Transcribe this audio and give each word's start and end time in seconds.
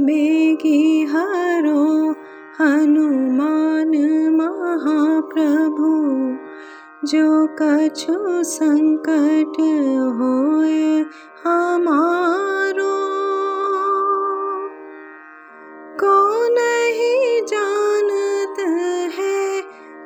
बेगी 0.00 1.04
हरो, 1.04 2.10
हनुमान 2.60 3.90
महाप्रभु, 4.34 5.90
जो 7.06 7.46
कछु 7.46 8.44
संकट 8.44 9.56
होए 10.18 11.00
हमारो। 11.44 12.96
कौन 16.00 16.56
ही 16.86 17.40
जानत 17.40 18.60
है 19.18 19.60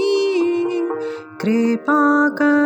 कृपा 1.42 2.30
करो 2.30 2.65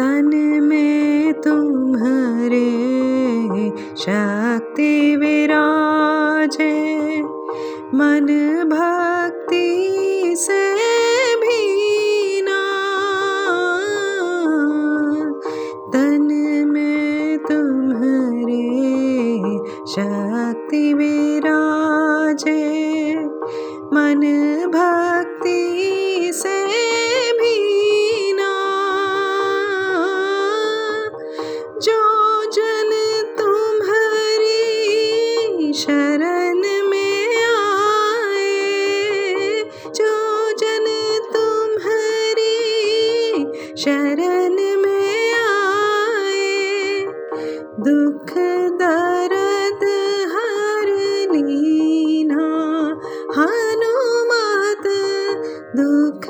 तन 0.00 0.60
में 0.62 1.32
तुम्हारे 1.32 2.70
शक्ति 3.96 5.16
विराजे। 5.16 7.22
मन 7.94 8.26
शरण 43.80 44.56
में 44.80 45.32
आए 45.34 47.04
दुख 47.86 48.32
दर्द 48.82 49.84
हर 50.32 50.90
लीना 51.32 52.48
हनुमत 53.36 54.88
दुख 55.80 56.29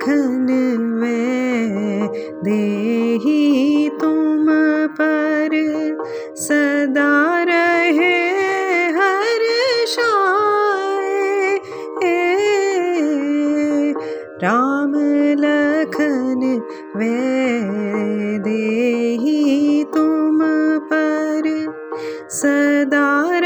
लखन 0.00 0.46
वे 1.00 1.16
देही 2.44 3.88
तुम 4.00 4.46
पर। 5.00 5.50
सदा 6.36 7.42
रहे 7.42 8.14
हर 8.96 9.42
राम 14.42 14.94
लखन 15.38 16.42
वे 16.96 17.18
देही 18.38 19.84
तुम 19.84 20.40
पर। 20.92 21.48
सदा 22.30 23.39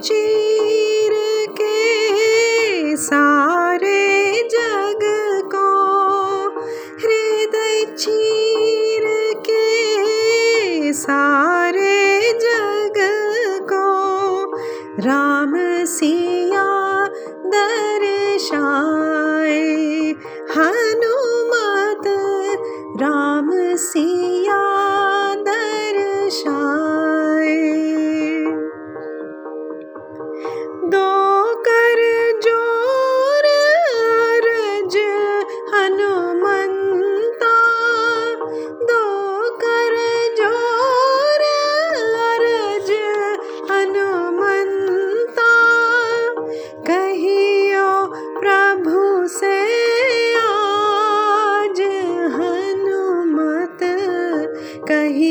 चीर 0.00 1.12
के 1.60 2.96
सारे 2.96 3.51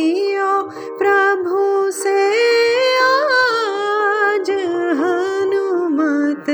कहियो 0.01 0.61
प्रभु 0.99 1.91
से 1.91 2.13
आज 3.01 4.49
हनुमत। 4.99 6.45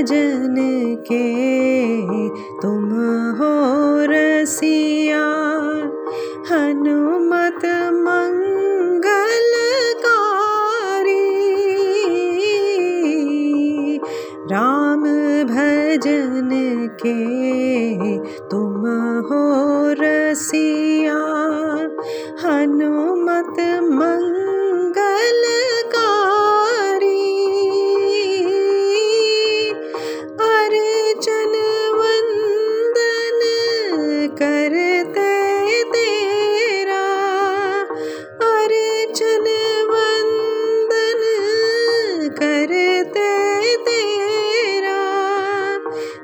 भजन 0.00 0.54
के 1.12 1.24
तुम 2.62 2.84
हो 3.36 3.50
रसिया, 4.10 5.24
हनुमत 6.50 7.66
मंगलकारी। 7.92 8.80
राम 14.52 15.04
भजन 15.44 16.50
के 17.02 17.18
तुम 18.48 18.80
हो 19.28 19.44
रसिया, 20.00 21.20
हनुमत 22.44 23.60
मंगलकारी 23.82 24.39